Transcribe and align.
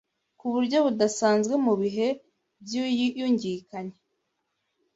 ku 0.39 0.45
buryo 0.53 0.77
budasanzwe 0.85 1.53
mu 1.65 1.73
bihe 1.81 2.07
byiyungikanya 2.63 3.97